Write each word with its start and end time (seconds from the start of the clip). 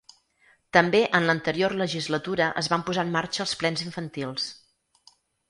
També 0.77 1.01
en 1.19 1.27
l’anterior 1.29 1.75
legislatura 1.81 2.47
es 2.63 2.71
van 2.73 2.85
posar 2.89 3.05
en 3.09 3.13
marxa 3.17 3.45
els 3.47 3.55
plens 3.61 3.87
infantils. 3.87 4.51